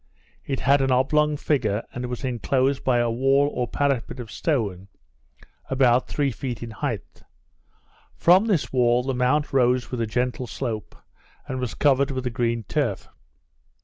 [0.43, 4.87] It had an oblong figure, and was inclosed by a wall or parapet of stone,
[5.69, 7.21] about three feet in height.
[8.15, 10.95] From this wall the mount rose with a gentle slope,
[11.47, 13.09] and was covered with a green turf.